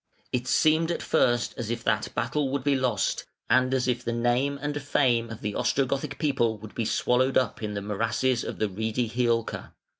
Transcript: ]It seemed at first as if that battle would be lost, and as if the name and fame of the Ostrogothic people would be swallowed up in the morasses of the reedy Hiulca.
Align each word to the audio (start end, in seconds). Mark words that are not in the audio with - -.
]It 0.33 0.47
seemed 0.47 0.89
at 0.89 1.03
first 1.03 1.53
as 1.59 1.69
if 1.69 1.83
that 1.83 2.11
battle 2.15 2.49
would 2.49 2.63
be 2.63 2.75
lost, 2.75 3.27
and 3.51 3.71
as 3.71 3.87
if 3.87 4.03
the 4.03 4.11
name 4.11 4.57
and 4.59 4.81
fame 4.81 5.29
of 5.29 5.41
the 5.41 5.53
Ostrogothic 5.53 6.17
people 6.17 6.57
would 6.57 6.73
be 6.73 6.85
swallowed 6.85 7.37
up 7.37 7.61
in 7.61 7.75
the 7.75 7.83
morasses 7.83 8.43
of 8.43 8.57
the 8.57 8.67
reedy 8.67 9.07
Hiulca. 9.07 9.73